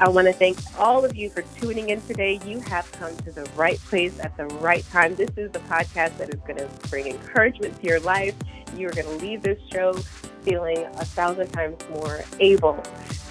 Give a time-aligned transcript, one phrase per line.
[0.00, 2.38] I want to thank all of you for tuning in today.
[2.44, 5.16] You have come to the right place at the right time.
[5.16, 8.34] This is the podcast that is going to bring encouragement to your life.
[8.76, 9.94] You're going to leave this show
[10.42, 12.80] feeling a thousand times more able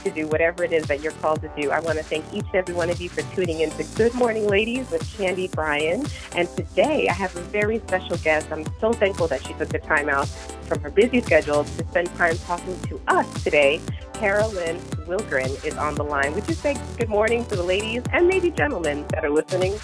[0.07, 1.71] to do whatever it is that you're called to do.
[1.71, 4.13] I want to thank each and every one of you for tuning in to Good
[4.13, 6.05] Morning Ladies with Candy Bryan.
[6.33, 8.51] And today I have a very special guest.
[8.51, 10.27] I'm so thankful that she took the time out
[10.67, 13.81] from her busy schedule to spend time talking to us today.
[14.13, 16.33] Carolyn Wilgren is on the line.
[16.35, 19.77] Would you say good morning to the ladies and maybe gentlemen that are listening?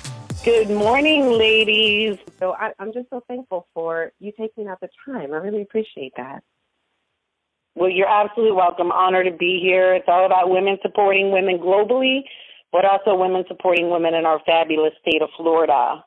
[0.46, 2.18] Good morning, ladies.
[2.40, 5.34] So I, I'm just so thankful for you taking out the time.
[5.34, 6.44] I really appreciate that.
[7.76, 8.92] Well, you're absolutely welcome.
[8.92, 9.96] Honor to be here.
[9.96, 12.20] It's all about women supporting women globally,
[12.72, 16.04] but also women supporting women in our fabulous state of Florida.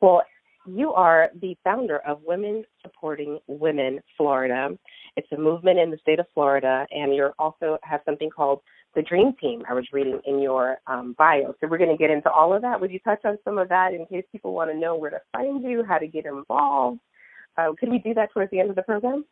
[0.00, 0.22] Well,
[0.66, 4.76] you are the founder of Women Supporting Women Florida.
[5.16, 8.60] It's a movement in the state of Florida, and you also have something called
[8.94, 9.62] the Dream Team.
[9.68, 12.62] I was reading in your um, bio, so we're going to get into all of
[12.62, 12.80] that.
[12.80, 15.20] Would you touch on some of that in case people want to know where to
[15.32, 16.98] find you, how to get involved?
[17.56, 19.24] Uh, could we do that towards the end of the program?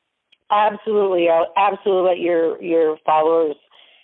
[0.50, 3.56] Absolutely, I'll absolutely let your your followers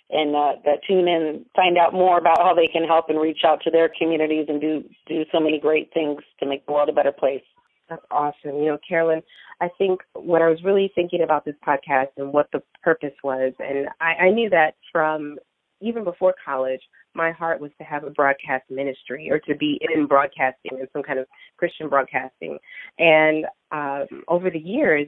[0.09, 3.41] and uh, that tune in find out more about how they can help and reach
[3.45, 6.89] out to their communities and do do so many great things to make the world
[6.89, 7.43] a better place.
[7.89, 8.55] That's awesome.
[8.55, 9.21] You know, Carolyn,
[9.59, 13.53] I think when I was really thinking about this podcast and what the purpose was,
[13.59, 15.37] and I, I knew that from
[15.81, 16.81] even before college,
[17.13, 21.03] my heart was to have a broadcast ministry or to be in broadcasting and some
[21.03, 22.57] kind of Christian broadcasting.
[22.97, 25.07] And um, over the years,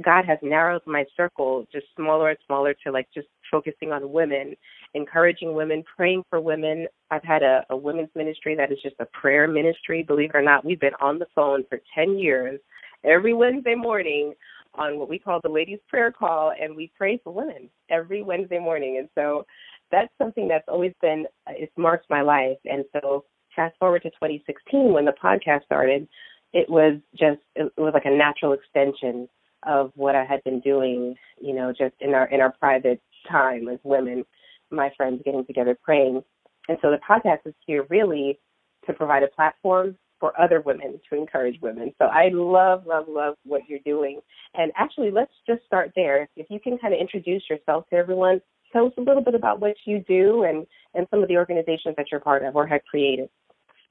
[0.00, 4.54] God has narrowed my circle just smaller and smaller to like just focusing on women,
[4.94, 6.86] encouraging women, praying for women.
[7.10, 10.02] I've had a, a women's ministry that is just a prayer ministry.
[10.02, 12.58] Believe it or not, we've been on the phone for 10 years
[13.04, 14.32] every Wednesday morning
[14.74, 18.58] on what we call the ladies prayer call and we pray for women every Wednesday
[18.58, 18.96] morning.
[18.98, 19.44] And so
[19.90, 22.56] that's something that's always been, uh, it's marked my life.
[22.64, 26.08] And so fast forward to 2016 when the podcast started,
[26.54, 29.28] it was just, it was like a natural extension
[29.64, 33.00] of what I had been doing, you know, just in our in our private
[33.30, 34.24] time as women,
[34.70, 36.22] my friends getting together praying.
[36.68, 38.38] And so the podcast is here really
[38.86, 41.92] to provide a platform for other women to encourage women.
[41.98, 44.20] So I love, love, love what you're doing.
[44.54, 46.28] And actually, let's just start there.
[46.36, 48.40] If you can kind of introduce yourself to everyone,
[48.72, 51.96] tell us a little bit about what you do and, and some of the organizations
[51.96, 53.28] that you're part of or have created.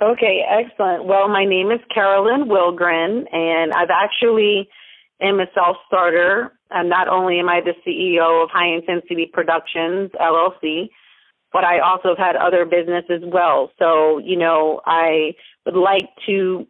[0.02, 1.06] Okay, excellent.
[1.06, 4.70] Well, my name is Carolyn Wilgren, and I've actually
[5.22, 6.52] am a self-starter.
[6.70, 10.90] And not only am I the CEO of High Intensity Productions LLC,
[11.52, 13.72] but I also have had other business as well.
[13.78, 16.66] So, you know, I would like to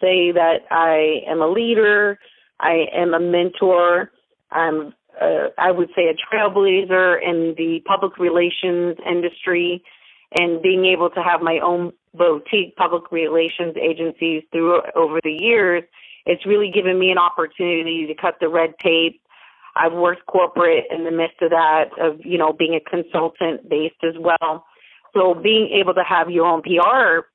[0.00, 2.18] say that I am a leader,
[2.60, 4.10] I am a mentor,
[4.50, 9.82] I'm uh, I would say a trailblazer in the public relations industry
[10.38, 15.82] and being able to have my own boutique public relations agencies through over the years
[16.28, 19.20] it's really given me an opportunity to cut the red tape.
[19.74, 24.04] I've worked corporate in the midst of that, of, you know, being a consultant based
[24.04, 24.66] as well.
[25.14, 27.26] So being able to have your own PR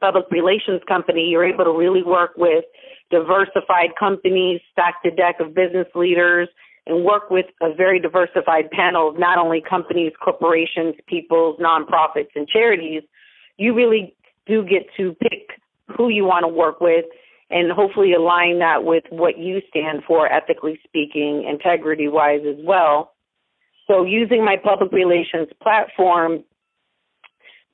[0.00, 2.64] public relations company, you're able to really work with
[3.10, 6.48] diversified companies, stack the deck of business leaders,
[6.86, 12.48] and work with a very diversified panel of not only companies, corporations, peoples, nonprofits, and
[12.48, 13.02] charities.
[13.56, 14.16] You really
[14.46, 15.60] do get to pick
[15.96, 17.04] who you want to work with
[17.50, 23.12] and hopefully align that with what you stand for, ethically speaking, integrity wise as well.
[23.86, 26.44] So, using my public relations platform,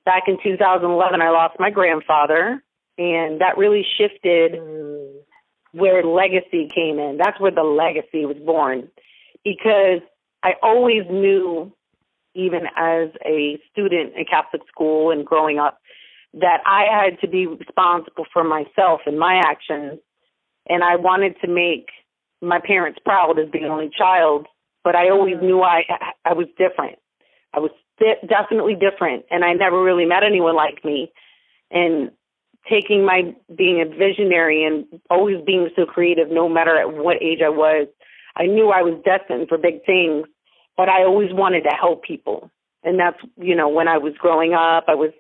[0.06, 2.62] back in 2011, I lost my grandfather,
[2.97, 5.12] and that really shifted mm.
[5.72, 7.19] where legacy came in.
[7.22, 8.88] That's where the legacy was born.
[9.44, 10.00] Because
[10.43, 11.70] I always knew,
[12.34, 15.78] even as a student in Catholic school and growing up,
[16.36, 19.98] that I had to be responsible for myself and my actions.
[20.69, 21.88] And I wanted to make
[22.42, 24.46] my parents proud as the only child,
[24.84, 25.46] but I always mm-hmm.
[25.46, 25.84] knew I
[26.25, 26.99] I was different.
[27.55, 27.70] I was
[28.28, 31.11] definitely different, and I never really met anyone like me.
[31.70, 32.11] And
[32.70, 37.40] taking my being a visionary and always being so creative, no matter at what age
[37.44, 37.88] I was,
[38.37, 40.26] I knew I was destined for big things.
[40.76, 42.50] But I always wanted to help people,
[42.84, 45.12] and that's you know when I was growing up, I was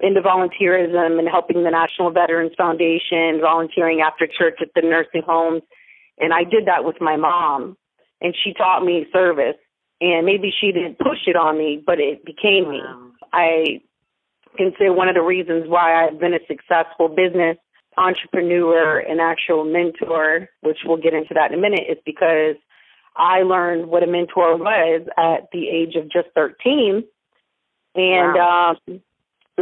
[0.00, 5.62] into volunteerism and helping the National Veterans Foundation, volunteering after church at the nursing homes.
[6.18, 7.76] And I did that with my mom,
[8.20, 9.56] and she taught me service.
[10.00, 12.80] And maybe she didn't push it on me, but it became me.
[13.32, 13.80] I
[14.56, 17.56] can say one of the reasons why I've been a successful business
[17.96, 22.54] entrepreneur and actual mentor, which we'll get into that in a minute, is because
[23.16, 27.02] I learned what a mentor was at the age of just 13
[27.94, 28.76] And wow.
[28.86, 29.00] um,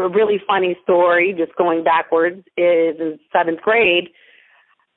[0.04, 4.08] a really funny story, just going backwards, is in seventh grade.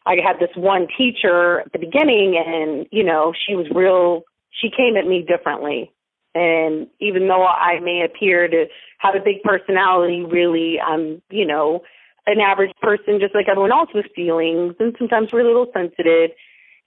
[0.05, 4.23] I had this one teacher at the beginning, and you know, she was real.
[4.51, 5.91] She came at me differently,
[6.33, 8.65] and even though I may appear to
[8.99, 11.81] have a big personality, really, I'm, you know,
[12.25, 16.31] an average person, just like everyone else with feelings, and sometimes we're a little sensitive.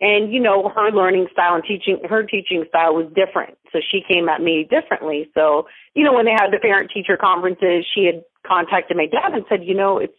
[0.02, 3.56] And you know, her learning style and teaching, her teaching style was different.
[3.72, 5.30] So she came at me differently.
[5.32, 9.32] So, you know, when they had the parent teacher conferences, she had contacted my dad
[9.32, 10.12] and said, you know, it's,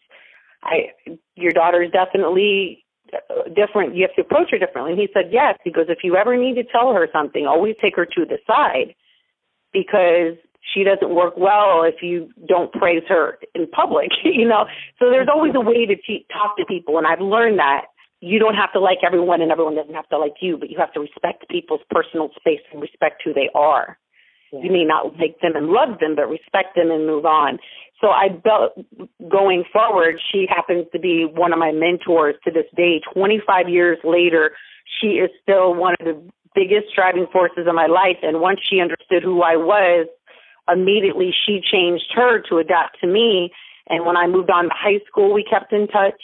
[0.64, 0.94] I,
[1.36, 3.94] your daughter is definitely uh, different.
[3.94, 4.94] You have to approach her differently.
[4.94, 5.60] And he said, yes.
[5.66, 8.38] He goes, if you ever need to tell her something, always take her to the
[8.48, 8.96] side
[9.74, 10.38] because
[10.74, 14.66] she doesn't work well if you don't praise her in public, you know.
[14.98, 17.88] So there's always a way to te- talk to people, and I've learned that
[18.24, 20.78] you don't have to like everyone and everyone doesn't have to like you, but you
[20.80, 23.98] have to respect people's personal space and respect who they are.
[24.54, 24.62] Yeah.
[24.64, 27.60] You may not like them and love them, but respect them and move on.
[28.00, 28.80] So I felt
[29.30, 33.02] going forward, she happens to be one of my mentors to this day.
[33.14, 34.52] 25 years later,
[35.02, 36.16] she is still one of the
[36.56, 38.18] biggest driving forces in my life.
[38.22, 40.08] And once she understood who I was,
[40.72, 43.52] immediately she changed her to adapt to me.
[43.90, 46.22] And when I moved on to high school, we kept in touch.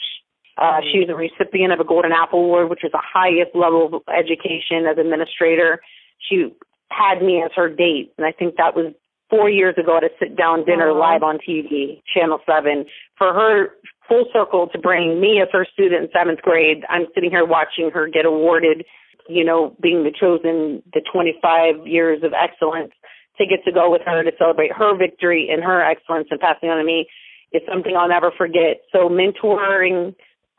[0.60, 3.88] Uh, she was a recipient of a Golden Apple Award, which is the highest level
[3.88, 5.80] of education as administrator.
[6.20, 6.52] She
[6.92, 8.94] had me as her date, and I think that was
[9.30, 11.00] four years ago at a sit down dinner uh-huh.
[11.00, 12.86] live on TV, Channel 7.
[13.18, 13.70] For her
[14.08, 17.92] full circle to bring me as her student in seventh grade, I'm sitting here watching
[17.94, 18.84] her get awarded,
[19.30, 22.92] you know, being the chosen the 25 years of excellence
[23.38, 26.70] to get to go with her to celebrate her victory and her excellence and passing
[26.70, 27.08] on to me
[27.54, 28.82] is something I'll never forget.
[28.92, 30.16] So mentoring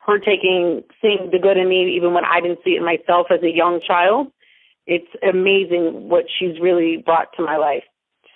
[0.06, 3.42] her taking seeing the good in me even when I didn't see it myself as
[3.42, 4.28] a young child.
[4.86, 7.84] It's amazing what she's really brought to my life.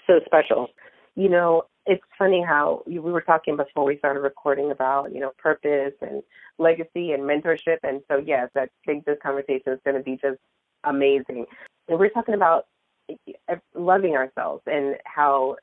[0.06, 0.68] So special.
[1.16, 5.32] You know, it's funny how we were talking before we started recording about you know
[5.38, 6.22] purpose and
[6.58, 10.38] legacy and mentorship, and so yes, I think this conversation is going to be just
[10.84, 11.46] amazing.
[11.88, 12.66] And we're talking about
[13.08, 15.56] eh, loving ourselves and how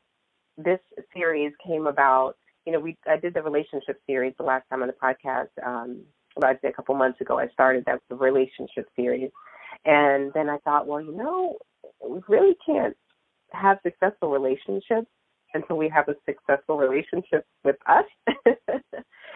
[0.57, 0.80] this
[1.13, 2.36] series came about
[2.66, 5.50] you know, we I did the relationship series the last time on the podcast.
[5.66, 6.04] Um,
[6.38, 9.31] about a couple months ago, I started that the relationship series,
[9.86, 11.58] and then I thought, well, you know,
[12.08, 12.96] we really can't
[13.52, 15.08] have successful relationships
[15.54, 18.06] until we have a successful relationship with us.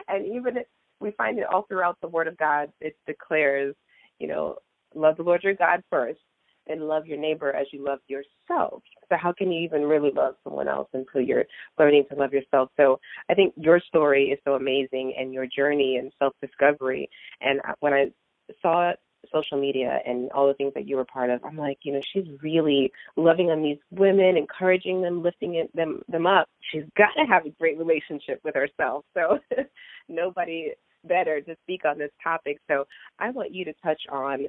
[0.07, 0.67] and even if
[1.01, 3.75] we find it all throughout the Word of God, it declares,
[4.19, 4.55] you know,
[4.93, 6.19] love the Lord your God first,
[6.67, 8.81] and love your neighbor as you love yourself.
[9.09, 11.45] So how can you even really love someone else until you're
[11.77, 12.69] learning to love yourself?
[12.77, 17.09] So I think your story is so amazing and your journey and self-discovery.
[17.41, 18.11] And when I
[18.61, 18.93] saw
[19.33, 22.01] social media and all the things that you were part of, I'm like, you know,
[22.13, 26.47] she's really loving on these women, encouraging them, lifting it, them them up.
[26.71, 29.05] She's got to have a great relationship with herself.
[29.13, 29.39] So
[30.09, 30.71] nobody
[31.03, 32.57] better to speak on this topic.
[32.69, 32.85] So
[33.19, 34.45] I want you to touch on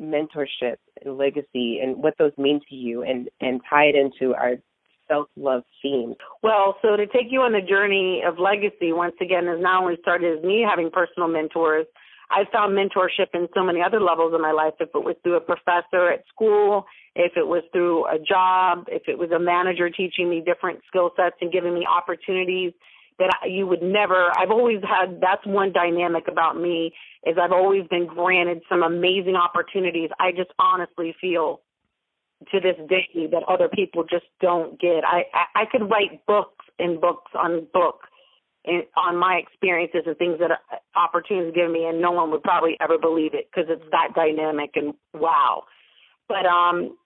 [0.00, 4.54] mentorship and legacy and what those mean to you and, and tie it into our
[5.08, 6.14] self love theme.
[6.42, 9.96] Well, so to take you on the journey of legacy, once again, has not only
[10.00, 11.86] started as me having personal mentors,
[12.30, 14.74] I found mentorship in so many other levels of my life.
[14.78, 16.86] If it was through a professor at school,
[17.16, 21.10] if it was through a job, if it was a manager teaching me different skill
[21.16, 22.72] sets and giving me opportunities
[23.20, 26.92] that you would never I've always had that's one dynamic about me
[27.24, 30.10] is I've always been granted some amazing opportunities.
[30.18, 31.60] I just honestly feel
[32.50, 35.04] to this day that other people just don't get.
[35.04, 38.08] I I, I could write books and books on books
[38.64, 42.42] and on my experiences and things that uh, opportunities give me and no one would
[42.42, 45.64] probably ever believe it because it's that dynamic and wow.
[46.28, 46.96] But um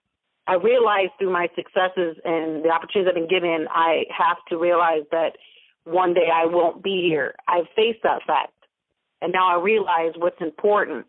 [0.47, 5.01] I realized through my successes and the opportunities I've been given, I have to realize
[5.11, 5.37] that
[5.85, 7.35] one day I won't be here.
[7.47, 8.51] I've faced that fact.
[9.21, 11.05] And now I realize what's important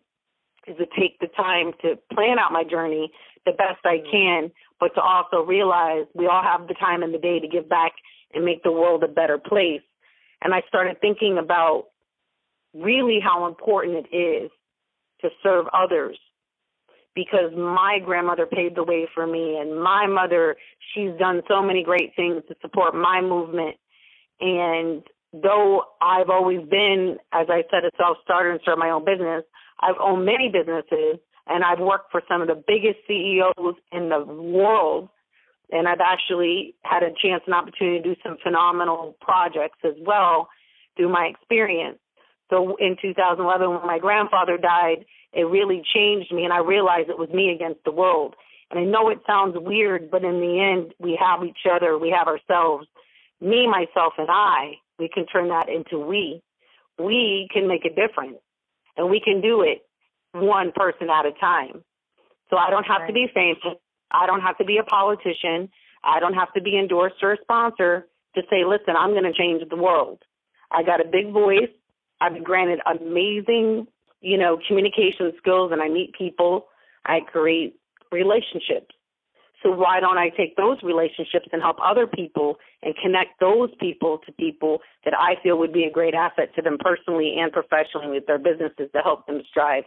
[0.67, 3.11] is to take the time to plan out my journey
[3.45, 4.11] the best I mm-hmm.
[4.11, 7.67] can, but to also realize we all have the time in the day to give
[7.67, 7.93] back
[8.33, 9.81] and make the world a better place.
[10.41, 11.85] And I started thinking about
[12.73, 14.51] really how important it is
[15.21, 16.17] to serve others
[17.15, 20.55] because my grandmother paved the way for me and my mother
[20.93, 23.75] she's done so many great things to support my movement
[24.39, 25.03] and
[25.33, 29.43] though I've always been, as I said, a self starter and started my own business,
[29.79, 34.19] I've owned many businesses and I've worked for some of the biggest CEOs in the
[34.19, 35.09] world.
[35.71, 40.47] And I've actually had a chance and opportunity to do some phenomenal projects as well
[40.95, 41.99] through my experience.
[42.49, 47.19] So in 2011, when my grandfather died, it really changed me, and I realized it
[47.19, 48.35] was me against the world.
[48.71, 52.09] And I know it sounds weird, but in the end, we have each other, we
[52.17, 52.87] have ourselves.
[53.41, 56.41] Me, myself, and I, we can turn that into we.
[56.97, 58.39] We can make a difference,
[58.95, 59.85] and we can do it
[60.33, 61.83] one person at a time.
[62.49, 63.07] So I don't have right.
[63.07, 63.77] to be famous.
[64.11, 65.69] I don't have to be a politician.
[66.03, 69.33] I don't have to be endorsed or a sponsor to say, listen, I'm going to
[69.33, 70.21] change the world.
[70.71, 71.69] I got a big voice.
[72.21, 73.87] I've been granted amazing,
[74.21, 76.67] you know, communication skills and I meet people.
[77.05, 77.75] I create
[78.11, 78.95] relationships.
[79.63, 84.19] So why don't I take those relationships and help other people and connect those people
[84.25, 88.09] to people that I feel would be a great asset to them personally and professionally
[88.09, 89.83] with their businesses to help them strive.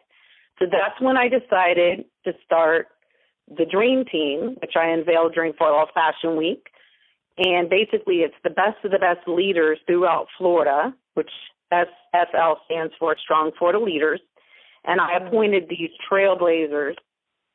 [0.59, 2.89] So that's when I decided to start
[3.49, 6.67] the Dream Team, which I unveiled during Fort Lauderdale Fashion Week.
[7.39, 11.31] And basically, it's the best of the best leaders throughout Florida, which
[11.73, 14.21] SFL stands for Strong Florida Leaders.
[14.85, 15.27] And I mm-hmm.
[15.29, 16.97] appointed these trailblazers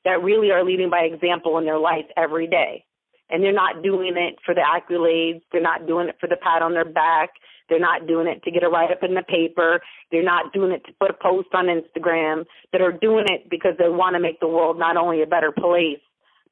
[0.05, 2.85] that really are leading by example in their life every day.
[3.29, 5.41] And they're not doing it for the accolades.
[5.51, 7.31] They're not doing it for the pat on their back.
[7.67, 9.81] They're not doing it to get a write up in the paper.
[10.11, 12.45] They're not doing it to put a post on Instagram.
[12.71, 15.51] That are doing it because they want to make the world not only a better
[15.51, 15.99] place,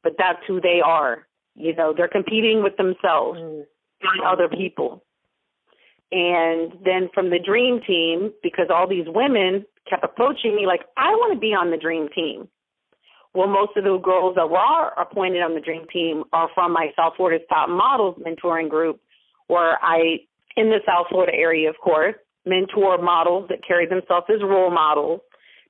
[0.02, 1.28] but that's who they are.
[1.56, 3.64] You know, they're competing with themselves mm.
[4.02, 5.04] and other people.
[6.12, 11.10] And then from the dream team, because all these women kept approaching me like, I
[11.10, 12.48] want to be on the dream team.
[13.34, 16.92] Well, most of the girls that were appointed on the dream team are from my
[16.96, 19.02] South Florida's Top Models mentoring group,
[19.48, 20.20] where I,
[20.56, 25.22] in the South Florida area, of course, mentor models that carry themselves as role models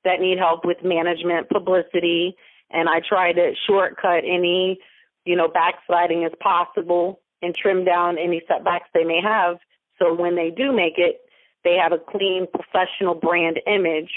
[0.04, 2.36] that need help with management, publicity,
[2.70, 4.80] and I try to shortcut any,
[5.24, 9.58] you know, backsliding as possible and trim down any setbacks they may have.
[10.00, 11.22] So when they do make it,
[11.64, 14.10] they have a clean professional brand image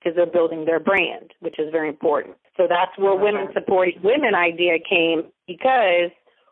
[0.00, 2.36] because they're building their brand, which is very important.
[2.56, 6.10] So that's where women supporting women idea came because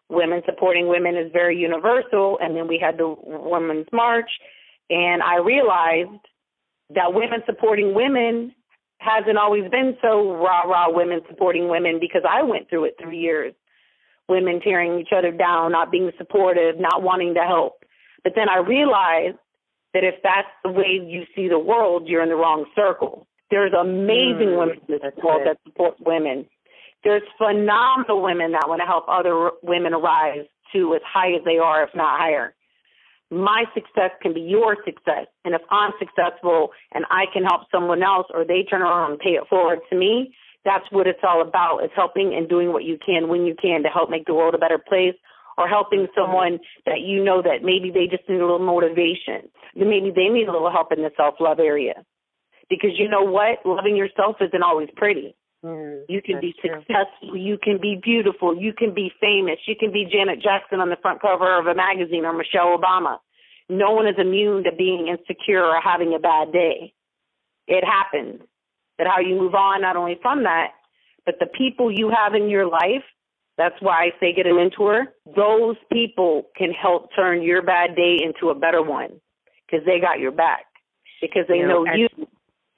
[0.09, 2.39] women supporting women is very universal.
[2.41, 4.31] And then we had the Women's March,
[4.91, 6.21] and I realized
[6.95, 8.55] that women supporting women
[8.99, 13.19] hasn't always been so rah rah women supporting women because I went through it three
[13.19, 13.55] years.
[14.29, 17.85] Women tearing each other down, not being supportive, not wanting to help.
[18.25, 19.39] But then I realized
[19.95, 23.27] that if that's the way you see the world, you're in the wrong circle.
[23.51, 26.47] There's amazing mm, women in this world that support women.
[27.05, 31.59] There's phenomenal women that want to help other women rise to as high as they
[31.59, 32.55] are, if not higher.
[33.31, 35.27] My success can be your success.
[35.45, 39.21] And if I'm successful and I can help someone else or they turn around and
[39.21, 41.79] pay it forward to me, that's what it's all about.
[41.85, 44.55] It's helping and doing what you can when you can to help make the world
[44.55, 45.15] a better place
[45.57, 49.49] or helping someone that you know that maybe they just need a little motivation.
[49.75, 52.05] Maybe they need a little help in the self love area
[52.69, 53.59] because you know what?
[53.65, 55.35] Loving yourself isn't always pretty.
[55.65, 57.31] Mm, you can be successful.
[57.31, 57.39] True.
[57.39, 58.57] You can be beautiful.
[58.57, 59.59] You can be famous.
[59.67, 63.19] You can be Janet Jackson on the front cover of a magazine or Michelle Obama.
[63.69, 66.93] No one is immune to being insecure or having a bad day.
[67.67, 68.43] It happens.
[68.97, 70.73] But how you move on, not only from that,
[71.27, 73.05] but the people you have in your life,
[73.57, 75.09] that's why I say get a mentor.
[75.37, 79.21] Those people can help turn your bad day into a better one
[79.67, 80.67] because they got your back
[81.21, 82.09] because they you know, know you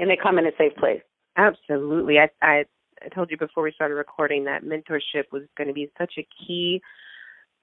[0.01, 1.03] and they come in a safe place.
[1.37, 2.19] Absolutely.
[2.19, 2.65] I, I
[3.03, 6.27] I told you before we started recording that mentorship was going to be such a
[6.47, 6.83] key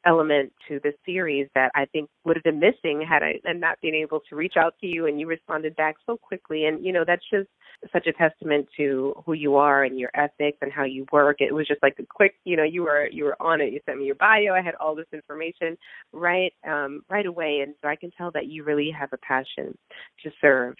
[0.07, 3.93] element to the series that I think would have been missing had I not been
[3.93, 6.65] able to reach out to you and you responded back so quickly.
[6.65, 7.49] And you know that's just
[7.91, 11.37] such a testament to who you are and your ethics and how you work.
[11.39, 13.73] It was just like a quick you know you were you were on it.
[13.73, 14.53] You sent me your bio.
[14.53, 15.77] I had all this information
[16.13, 17.59] right um right away.
[17.63, 19.77] And so I can tell that you really have a passion
[20.23, 20.75] to serve.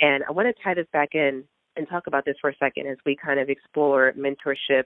[0.00, 1.44] And I want to tie this back in
[1.76, 4.84] and talk about this for a second as we kind of explore mentorship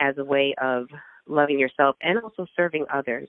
[0.00, 0.86] as a way of
[1.28, 3.28] loving yourself and also serving others.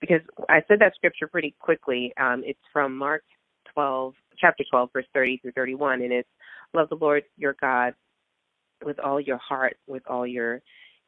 [0.00, 2.12] Because I said that scripture pretty quickly.
[2.18, 3.22] Um, it's from Mark
[3.74, 6.28] 12, chapter 12, verse 30 through 31, and it's
[6.74, 7.94] love the Lord your God
[8.84, 10.62] with all your heart, with all your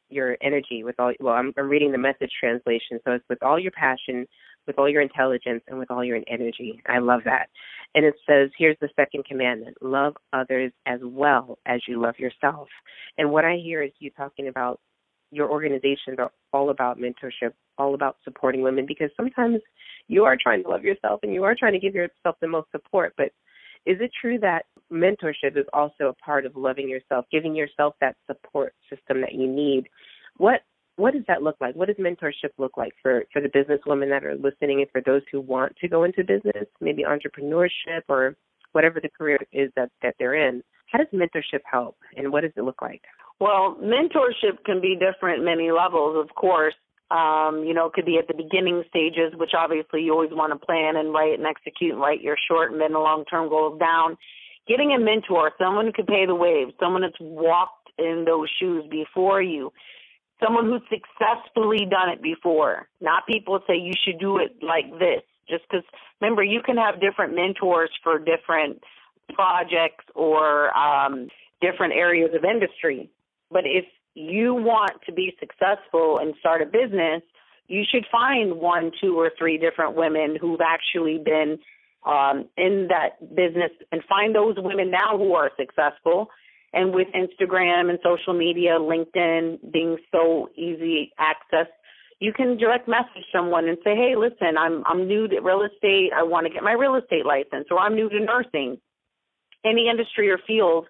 [0.09, 3.59] your energy, with all well, I'm, I'm reading the message translation, so it's with all
[3.59, 4.27] your passion,
[4.67, 6.83] with all your intelligence, and with all your energy.
[6.87, 7.49] I love that.
[7.95, 12.69] And it says, here's the second commandment love others as well as you love yourself.
[13.19, 14.81] And what I hear is you talking about
[15.33, 19.61] your organizations are all about mentorship, all about supporting women because sometimes
[20.07, 22.71] you are trying to love yourself and you are trying to give yourself the most
[22.71, 23.15] support.
[23.17, 23.33] But
[23.87, 28.15] is it true that mentorship is also a part of loving yourself, giving yourself that
[28.27, 29.89] support system that you need?
[30.37, 30.61] What
[30.97, 31.75] what does that look like?
[31.75, 35.01] What does mentorship look like for, for the business women that are listening and for
[35.01, 38.37] those who want to go into business, maybe entrepreneurship or
[38.73, 40.63] whatever the career is that, that they're in?
[40.93, 43.01] How does mentorship help and what does it look like?
[43.43, 46.77] Well, mentorship can be different many levels, of course.
[47.11, 50.53] Um, you know, it could be at the beginning stages, which obviously you always want
[50.53, 53.49] to plan and write and execute and write your short, and mid, and long term
[53.49, 54.17] goals down.
[54.69, 58.85] Getting a mentor, someone who could pay the waves, someone that's walked in those shoes
[58.89, 59.73] before you,
[60.41, 62.87] someone who's successfully done it before.
[63.01, 65.27] Not people say you should do it like this.
[65.51, 65.85] Just because,
[66.21, 68.85] remember, you can have different mentors for different
[69.35, 71.27] projects or um,
[71.61, 73.11] different areas of industry.
[73.53, 77.23] But if you want to be successful and start a business,
[77.69, 81.59] you should find one, two, or three different women who've actually been
[82.05, 86.29] um, in that business and find those women now who are successful.
[86.75, 91.67] And with Instagram and social media, LinkedIn being so easy access,
[92.19, 96.13] you can direct message someone and say, "Hey, listen, I'm I'm new to real estate.
[96.17, 98.79] I want to get my real estate license, or I'm new to nursing."
[99.65, 100.87] Any industry or field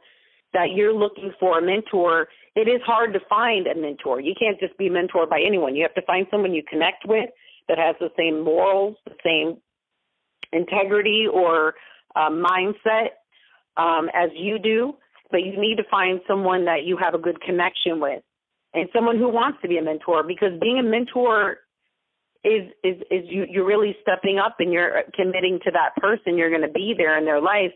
[0.52, 4.20] that you're looking for a mentor, it is hard to find a mentor.
[4.20, 5.74] You can't just be mentored by anyone.
[5.74, 7.30] You have to find someone you connect with
[7.68, 9.58] that has the same morals, the same
[10.52, 11.74] integrity or
[12.14, 13.16] uh, mindset
[13.76, 14.94] um, as you do,
[15.30, 18.22] but you need to find someone that you have a good connection with
[18.74, 21.58] and someone who wants to be a mentor because being a mentor
[22.44, 26.50] is is is you you're really stepping up and you're committing to that person you're
[26.50, 27.72] going to be there in their life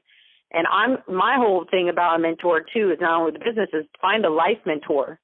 [0.56, 3.84] and I'm my whole thing about a mentor too is not only the business is
[4.00, 5.20] find a life mentor.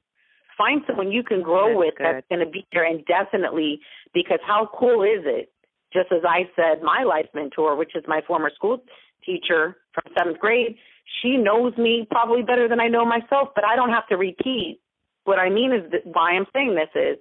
[0.58, 2.06] Find someone you can grow that's with good.
[2.06, 3.80] that's going to be there indefinitely.
[4.12, 5.50] Because how cool is it?
[5.90, 8.84] Just as I said, my life mentor, which is my former school
[9.24, 10.76] teacher from seventh grade,
[11.22, 14.80] she knows me probably better than I know myself, but I don't have to repeat.
[15.24, 17.16] What I mean is that why I'm saying this is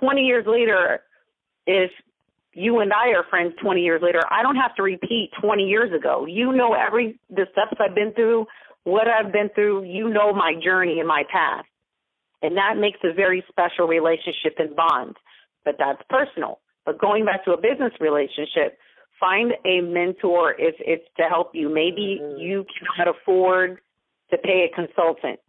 [0.00, 1.00] 20 years later,
[1.66, 1.90] if
[2.54, 4.20] you and I are friends 20 years later.
[4.30, 6.26] I don't have to repeat 20 years ago.
[6.26, 8.46] You know every the steps I've been through,
[8.84, 9.84] what I've been through.
[9.84, 11.64] You know my journey and my path,
[12.42, 15.16] and that makes a very special relationship and bond.
[15.64, 16.60] But that's personal.
[16.86, 18.78] But going back to a business relationship,
[19.20, 21.68] find a mentor if it's to help you.
[21.68, 22.40] Maybe mm-hmm.
[22.40, 22.64] you
[22.96, 23.78] cannot afford
[24.30, 25.40] to pay a consultant.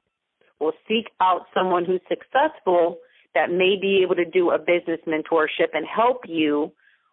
[0.60, 2.98] Well, seek out someone who's successful
[3.36, 6.72] that may be able to do a business mentorship and help you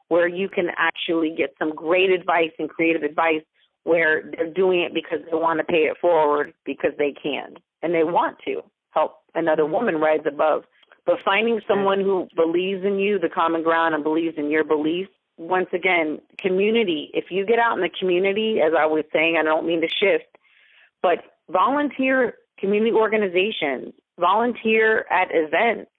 [0.08, 3.42] where you can actually get some great advice and creative advice
[3.84, 7.94] where they're doing it because they want to pay it forward because they can and
[7.94, 10.64] they want to help another woman rise above.
[11.04, 15.10] But finding someone who believes in you, the common ground, and believes in your beliefs,
[15.38, 17.10] once again, community.
[17.14, 19.88] If you get out in the community, as I was saying, I don't mean to
[19.88, 20.24] shift,
[21.02, 25.90] but volunteer community organizations, volunteer at events,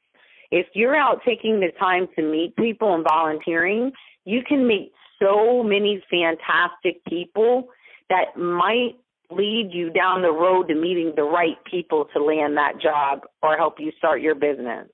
[0.51, 3.91] if you're out taking the time to meet people and volunteering,
[4.25, 7.69] you can meet so many fantastic people
[8.09, 8.95] that might
[9.29, 13.57] lead you down the road to meeting the right people to land that job or
[13.57, 14.87] help you start your business.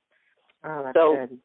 [0.63, 1.37] Oh, so good.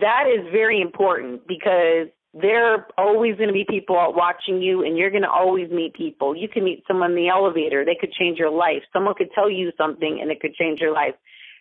[0.00, 4.84] that is very important because there are always going to be people out watching you
[4.84, 6.36] and you're going to always meet people.
[6.36, 7.84] You can meet someone in the elevator.
[7.84, 8.82] They could change your life.
[8.92, 11.14] Someone could tell you something and it could change your life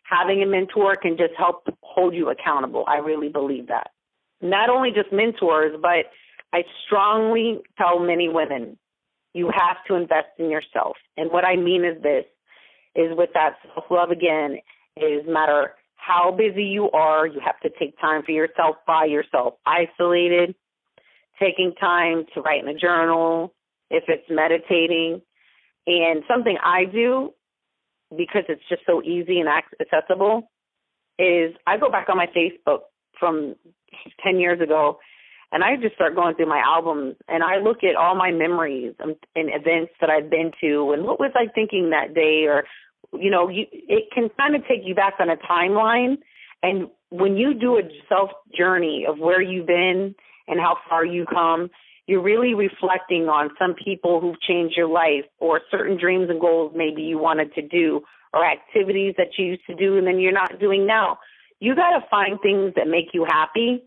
[0.09, 2.85] having a mentor can just help hold you accountable.
[2.87, 3.91] I really believe that.
[4.41, 6.11] Not only just mentors, but
[6.53, 8.77] I strongly tell many women
[9.33, 10.95] you have to invest in yourself.
[11.17, 12.25] And what I mean is this
[12.95, 14.59] is with that self love again,
[14.95, 19.55] is matter how busy you are, you have to take time for yourself by yourself,
[19.65, 20.55] isolated,
[21.39, 23.53] taking time to write in a journal,
[23.89, 25.21] if it's meditating.
[25.87, 27.33] And something I do
[28.09, 30.49] because it's just so easy and accessible
[31.17, 32.79] is I go back on my Facebook
[33.19, 33.55] from
[34.23, 34.99] 10 years ago
[35.51, 38.93] and I just start going through my albums and I look at all my memories
[38.99, 42.65] and, and events that I've been to and what was I thinking that day or
[43.13, 46.17] you know you it can kind of take you back on a timeline
[46.63, 50.15] and when you do a self journey of where you've been
[50.47, 51.69] and how far you come
[52.07, 56.71] you're really reflecting on some people who've changed your life or certain dreams and goals
[56.75, 58.01] maybe you wanted to do
[58.33, 61.17] or activities that you used to do and then you're not doing now.
[61.59, 63.83] You got to find things that make you happy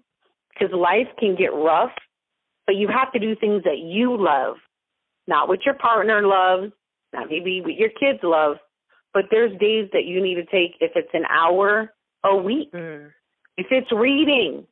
[0.52, 1.92] because life can get rough,
[2.66, 4.56] but you have to do things that you love,
[5.26, 6.72] not what your partner loves,
[7.12, 8.56] not maybe what your kids love,
[9.14, 11.92] but there's days that you need to take if it's an hour
[12.24, 12.72] a week.
[12.72, 13.10] Mm.
[13.56, 14.66] If it's reading,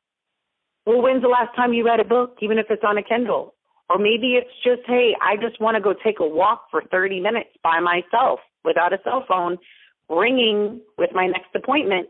[0.87, 3.55] well, when's the last time you read a book, even if it's on a Kindle?
[3.91, 7.21] Or maybe it's just, hey, I just want to go take a walk for 30
[7.21, 9.59] minutes by myself without a cell phone
[10.09, 12.09] ringing with my next appointment.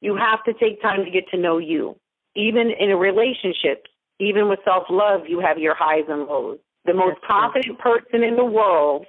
[0.00, 1.96] You have to take time to get to know you.
[2.36, 3.84] Even in a relationship,
[4.20, 6.58] even with self love, you have your highs and lows.
[6.84, 9.06] The most confident person in the world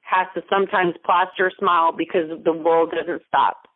[0.00, 3.68] has to sometimes plaster a smile because the world doesn't stop.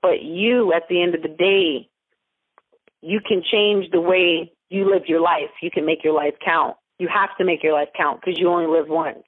[0.00, 1.88] But you, at the end of the day,
[3.02, 5.50] you can change the way you live your life.
[5.62, 6.76] You can make your life count.
[6.98, 9.22] You have to make your life count because you only live once.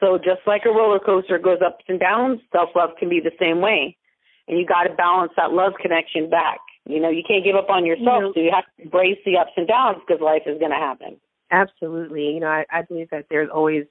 [0.00, 3.32] So just like a roller coaster goes ups and downs, self love can be the
[3.40, 3.96] same way.
[4.48, 6.58] And you got to balance that love connection back.
[6.88, 9.18] You know, you can't give up on yourself, you know, so you have to embrace
[9.24, 11.20] the ups and downs because life is going to happen.
[11.52, 12.30] Absolutely.
[12.34, 13.84] You know, I, I believe that there's always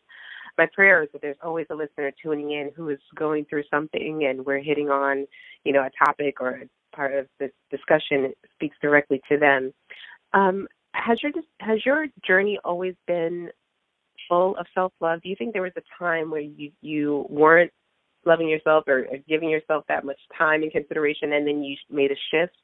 [0.57, 4.25] my prayer is that there's always a listener tuning in who is going through something
[4.27, 5.25] and we're hitting on,
[5.63, 9.73] you know, a topic or a part of this discussion speaks directly to them.
[10.33, 13.49] Um, has your has your journey always been
[14.27, 15.21] full of self love?
[15.21, 17.71] Do you think there was a time where you you weren't
[18.25, 22.15] loving yourself or, giving yourself that much time and consideration, and then you made a
[22.31, 22.55] shift?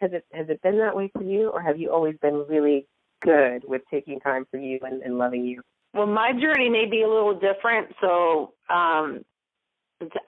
[0.00, 2.86] Has it has it been that way for you, or have you always been really
[3.22, 5.62] good with taking time for you and, and loving you?
[5.94, 7.88] Well, my journey may be a little different.
[8.00, 9.24] So um,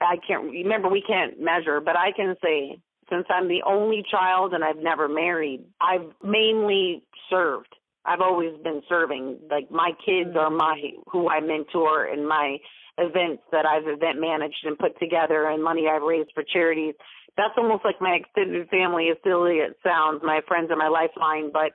[0.01, 0.89] I can't remember.
[0.89, 2.77] We can't measure, but I can say
[3.13, 7.73] since I'm the only child and I've never married, I've mainly served.
[8.05, 9.39] I've always been serving.
[9.49, 10.37] Like my kids mm-hmm.
[10.37, 10.75] are my
[11.11, 12.57] who I mentor and my
[12.97, 16.95] events that I've event managed and put together and money I've raised for charities.
[17.37, 20.21] That's almost like my extended family, as silly it sounds.
[20.23, 21.71] My friends are my lifeline, but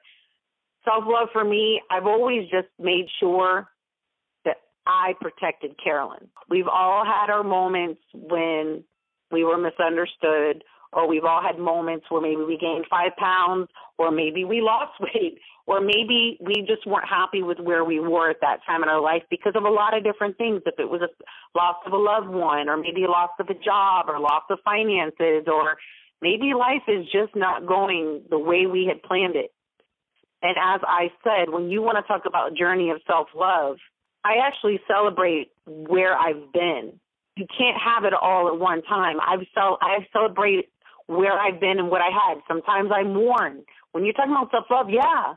[0.84, 3.68] self love for me, I've always just made sure
[4.44, 6.28] that I protected Carolyn.
[6.48, 8.84] We've all had our moments when
[9.32, 14.10] we were misunderstood or we've all had moments where maybe we gained five pounds, or
[14.10, 18.40] maybe we lost weight, or maybe we just weren't happy with where we were at
[18.40, 20.62] that time in our life because of a lot of different things.
[20.64, 21.10] If it was a
[21.58, 25.44] loss of a loved one, or maybe loss of a job, or loss of finances,
[25.46, 25.76] or
[26.22, 29.52] maybe life is just not going the way we had planned it.
[30.42, 33.76] And as I said, when you want to talk about a journey of self love,
[34.24, 37.00] I actually celebrate where I've been.
[37.36, 39.16] You can't have it all at one time.
[39.20, 40.66] I've cel- I've celebrated
[41.08, 42.38] where I've been and what I had.
[42.46, 43.64] Sometimes I mourn.
[43.92, 45.34] When you're talking about self love, yeah,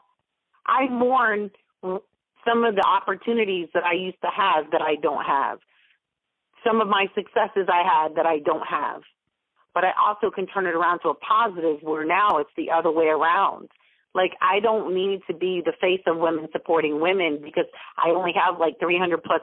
[0.68, 1.50] I mourn
[1.82, 5.60] some of the opportunities that I used to have that I don't have.
[6.66, 9.02] Some of my successes I had that I don't have.
[9.74, 12.92] But I also can turn it around to a positive where now it's the other
[12.92, 13.70] way around.
[14.14, 17.66] Like I don't need to be the face of women supporting women because
[17.98, 19.42] I only have like 300 plus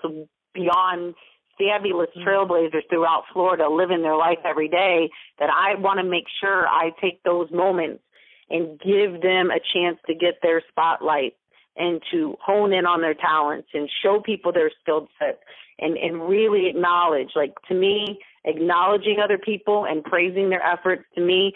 [0.53, 1.15] beyond
[1.59, 2.25] fabulous mm.
[2.25, 6.91] trailblazers throughout Florida living their life every day that I want to make sure I
[7.01, 8.03] take those moments
[8.51, 11.35] and give them a chance to get their spotlight
[11.77, 15.39] and to hone in on their talents and show people their skill sets
[15.79, 21.21] and, and really acknowledge like to me acknowledging other people and praising their efforts to
[21.21, 21.53] me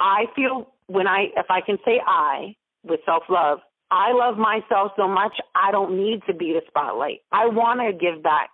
[0.00, 3.58] I feel when I if I can say I with self love
[3.90, 7.20] I love myself so much I don't need to be the spotlight.
[7.30, 8.50] I want to give back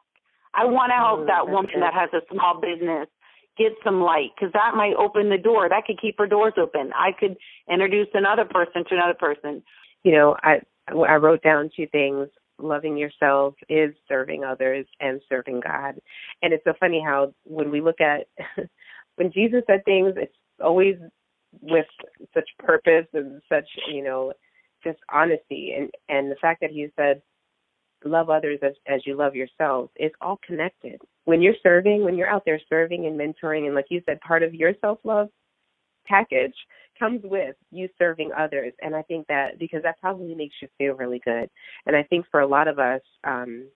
[0.54, 3.08] I want to help that woman that has a small business
[3.56, 5.68] get some light because that might open the door.
[5.68, 6.92] That could keep her doors open.
[6.94, 7.36] I could
[7.70, 9.62] introduce another person to another person.
[10.04, 12.28] You know, I I wrote down two things.
[12.58, 15.96] Loving yourself is serving others and serving God.
[16.42, 18.28] And it's so funny how when we look at
[19.16, 20.96] when Jesus said things, it's always
[21.60, 21.86] with
[22.32, 24.32] such purpose and such, you know,
[24.84, 27.22] just honesty and and the fact that he said
[28.04, 29.90] love others as, as you love yourselves.
[29.96, 31.00] it's all connected.
[31.24, 34.42] When you're serving when you're out there serving and mentoring and like you said part
[34.42, 35.28] of your self love
[36.06, 36.54] package
[36.98, 38.72] comes with you serving others.
[38.80, 41.48] And i think that because that probably makes you feel really good.
[41.86, 43.66] And i think for a lot of us um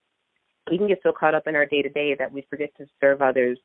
[0.69, 2.85] we can get so caught up in our day to day that we forget to
[2.99, 3.57] serve others.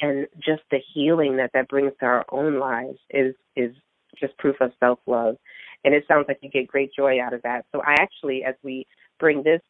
[0.00, 3.72] And just the healing that that brings to our own lives is is
[4.18, 5.36] just proof of self love
[5.84, 7.64] and it sounds like you get great joy out of that.
[7.72, 8.86] So i actually as we
[9.18, 9.60] bring this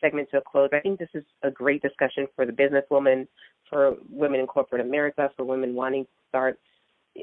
[0.00, 0.70] segment to a close.
[0.72, 3.26] I think this is a great discussion for the businesswoman,
[3.68, 6.58] for women in corporate America, for women wanting to start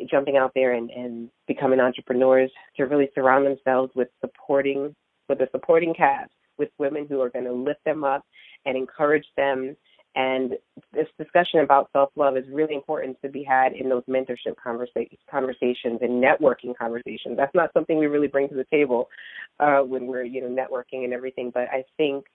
[0.10, 4.96] jumping out there and, and becoming entrepreneurs to really surround themselves with supporting
[5.30, 8.24] with a supporting cast with women who are going to lift them up
[8.66, 9.76] and encourage them
[10.16, 10.54] and
[10.94, 15.10] this discussion about self love is really important to be had in those mentorship conversa-
[15.30, 17.36] conversations and networking conversations.
[17.36, 19.10] That's not something we really bring to the table
[19.60, 21.52] uh, when we're you know networking and everything.
[21.54, 22.26] But I think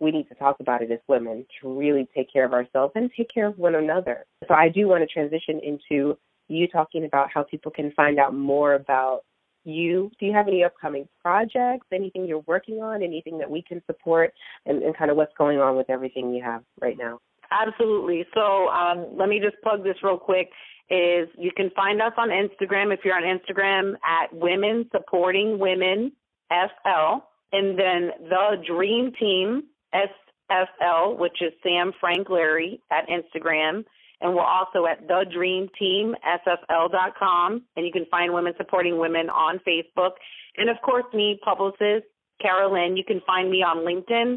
[0.00, 3.10] we need to talk about it as women to really take care of ourselves and
[3.16, 4.24] take care of one another.
[4.48, 6.16] So I do want to transition into
[6.48, 9.20] you talking about how people can find out more about
[9.64, 10.10] you.
[10.18, 14.32] Do you have any upcoming projects, anything you're working on, anything that we can support,
[14.66, 17.20] and, and kind of what's going on with everything you have right now?
[17.50, 18.24] Absolutely.
[18.34, 20.50] So um, let me just plug this real quick.
[20.88, 26.10] Is you can find us on Instagram if you're on Instagram at Women Supporting Women
[26.50, 30.08] SL, and then the Dream Team S
[30.50, 33.84] FL, which is Sam Frank Larry at Instagram.
[34.20, 37.62] And we're also at the Dream Team thedreamteamsfl.com.
[37.76, 40.12] And you can find Women Supporting Women on Facebook.
[40.56, 42.06] And of course, me, publicist,
[42.42, 42.96] Carolyn.
[42.96, 44.34] You can find me on LinkedIn.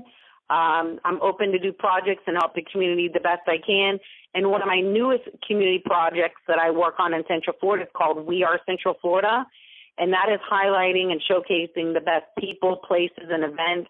[0.49, 3.97] Um, I'm open to do projects and help the community the best I can.
[4.33, 7.89] And one of my newest community projects that I work on in Central Florida is
[7.95, 9.45] called We Are Central Florida.
[9.97, 13.89] And that is highlighting and showcasing the best people, places, and events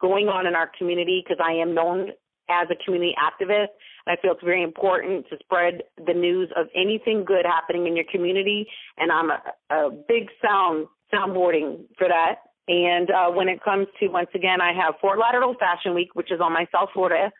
[0.00, 2.10] going on in our community because I am known
[2.50, 3.68] as a community activist.
[4.06, 7.96] And I feel it's very important to spread the news of anything good happening in
[7.96, 8.66] your community.
[8.96, 12.36] And I'm a, a big sound soundboarding for that.
[12.68, 16.30] And uh, when it comes to, once again, I have Fort Lauderdale Fashion Week, which
[16.30, 17.32] is on my South Florida.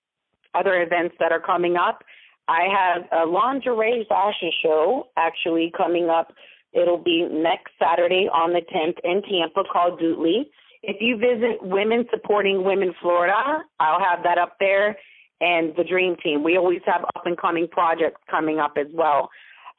[0.55, 2.03] other events that are coming up.
[2.49, 6.33] I have a lingerie fashion show actually coming up.
[6.73, 10.47] It'll be next Saturday on the 10th in Tampa called Dootly.
[10.83, 14.97] If you visit Women Supporting Women Florida, I'll have that up there.
[15.41, 16.45] And the Dream Team.
[16.45, 19.29] We always have up and coming projects coming up as well.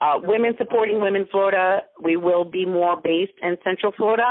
[0.01, 4.29] Uh, Women Supporting Women Florida, we will be more based in Central Florida.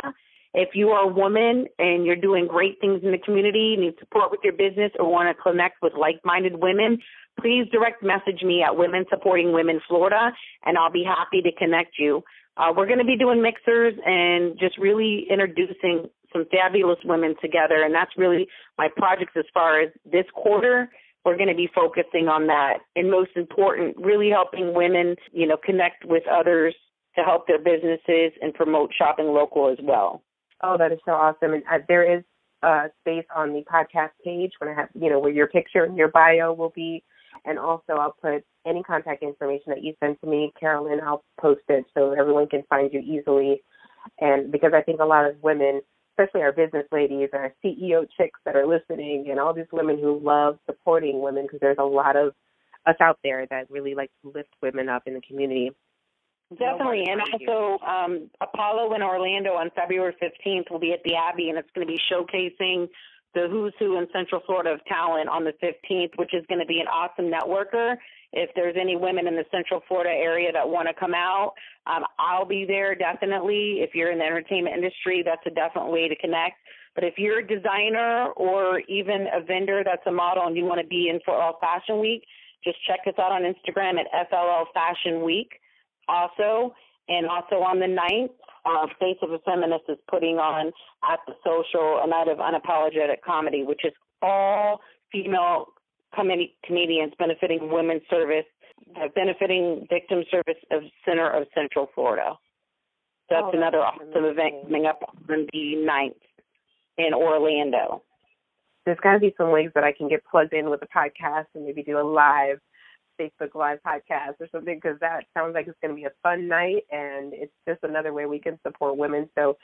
[0.55, 4.31] If you are a woman and you're doing great things in the community, need support
[4.31, 6.99] with your business, or want to connect with like-minded women,
[7.41, 10.31] please direct message me at Women Supporting Women Florida,
[10.67, 12.23] and I'll be happy to connect you.
[12.59, 17.83] Uh, we're going to be doing mixers and just really introducing some fabulous women together,
[17.83, 20.91] and that's really my projects as far as this quarter.
[21.25, 25.57] We're going to be focusing on that, and most important, really helping women, you know,
[25.57, 26.75] connect with others
[27.17, 30.23] to help their businesses and promote shopping local as well.
[30.63, 31.55] Oh, that is so awesome.
[31.55, 32.23] And uh, there is
[32.63, 35.97] uh, space on the podcast page when I have, you know, where your picture and
[35.97, 37.03] your bio will be.
[37.45, 41.63] And also, I'll put any contact information that you send to me, Carolyn, I'll post
[41.69, 43.63] it so everyone can find you easily.
[44.21, 45.81] And because I think a lot of women,
[46.13, 49.99] especially our business ladies and our CEO chicks that are listening, and all these women
[49.99, 52.35] who love supporting women, because there's a lot of
[52.87, 55.71] us out there that really like to lift women up in the community.
[56.59, 61.49] Definitely, and also um, Apollo in Orlando on February 15th will be at the Abbey,
[61.51, 62.89] and it's going to be showcasing
[63.35, 66.67] the who's who in Central Florida of talent on the 15th, which is going to
[66.67, 67.97] be an awesome networker.
[68.33, 71.53] If there's any women in the Central Florida area that want to come out,
[71.87, 73.81] um, I'll be there definitely.
[73.81, 76.57] If you're in the entertainment industry, that's a definite way to connect.
[76.95, 80.81] But if you're a designer or even a vendor that's a model and you want
[80.81, 82.23] to be in for All Fashion Week,
[82.65, 85.49] just check us out on Instagram at FLL Fashion Week
[86.09, 86.75] also.
[87.09, 88.31] And also on the 9th,
[88.65, 93.21] uh, Face of a Feminist is putting on at the social a night of unapologetic
[93.27, 95.67] comedy, which is all female
[96.15, 96.31] com-
[96.65, 98.47] comedians benefiting women's service,
[98.97, 102.35] uh, benefiting victim service of Center of Central Florida.
[103.29, 104.39] So That's oh, another that's awesome amazing.
[104.39, 106.15] event coming up on the 9th
[106.99, 108.03] in Orlando.
[108.85, 111.47] There's got to be some ways that I can get plugged in with the podcast
[111.55, 112.59] and maybe do a live
[113.21, 116.49] Facebook Live podcast or something because that sounds like it's going to be a fun
[116.49, 119.29] night and it's just another way we can support women.
[119.37, 119.57] So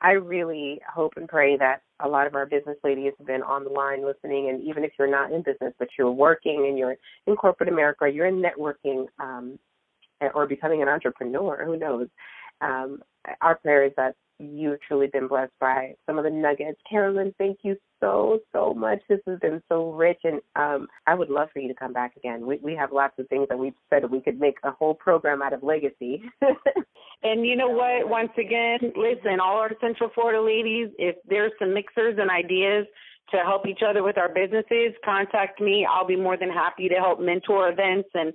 [0.00, 3.64] I really hope and pray that a lot of our business ladies have been on
[3.64, 4.50] the line listening.
[4.50, 8.10] And even if you're not in business, but you're working and you're in corporate America,
[8.12, 9.58] you're in networking um,
[10.34, 12.08] or becoming an entrepreneur, who knows?
[12.60, 13.02] Um,
[13.40, 16.80] our prayer is that you've truly been blessed by some of the nuggets.
[16.88, 19.00] Carolyn, thank you so, so much.
[19.08, 22.16] This has been so rich, and um, I would love for you to come back
[22.16, 22.46] again.
[22.46, 25.42] We, we have lots of things that we've said we could make a whole program
[25.42, 26.22] out of legacy.
[27.22, 28.08] and you know what?
[28.08, 32.86] Once again, listen, all our Central Florida ladies, if there's some mixers and ideas
[33.30, 35.86] to help each other with our businesses, contact me.
[35.88, 38.32] I'll be more than happy to help mentor events and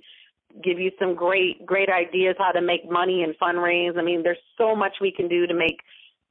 [0.62, 3.98] give you some great great ideas how to make money and fundraise.
[3.98, 5.78] I mean, there's so much we can do to make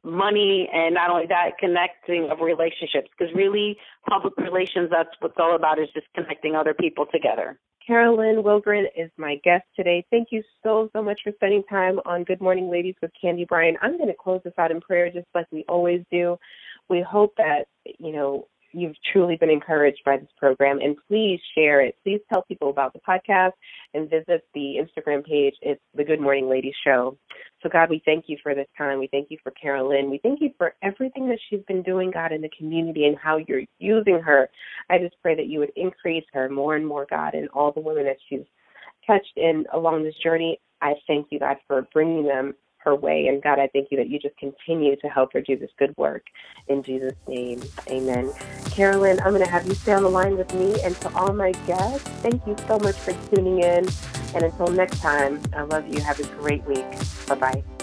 [0.03, 3.77] money and not only that connecting of relationships because really
[4.07, 7.59] public relations that's what's all about is just connecting other people together.
[7.85, 10.05] Carolyn wilgren is my guest today.
[10.09, 13.77] Thank you so so much for spending time on good morning ladies with candy bryan.
[13.81, 16.37] I'm going to close this out in prayer just like we always do.
[16.87, 17.65] We hope that
[17.97, 20.79] you know you've truly been encouraged by this program.
[20.79, 21.95] And please share it.
[22.03, 23.51] Please tell people about the podcast
[23.93, 25.55] and visit the Instagram page.
[25.61, 27.17] It's the Good Morning Ladies Show.
[27.61, 28.99] So, God, we thank you for this time.
[28.99, 30.09] We thank you for Carolyn.
[30.09, 33.37] We thank you for everything that she's been doing, God, in the community and how
[33.37, 34.49] you're using her.
[34.89, 37.81] I just pray that you would increase her more and more, God, and all the
[37.81, 38.45] women that she's
[39.05, 40.59] touched in along this journey.
[40.81, 43.27] I thank you, God, for bringing them her way.
[43.27, 45.95] And God, I thank you that you just continue to help her do this good
[45.97, 46.23] work.
[46.67, 48.33] In Jesus' name, amen.
[48.65, 50.81] Carolyn, I'm going to have you stay on the line with me.
[50.83, 53.87] And to all my guests, thank you so much for tuning in.
[54.33, 56.01] And until next time, I love you.
[56.01, 56.85] Have a great week.
[57.27, 57.78] Bye bye.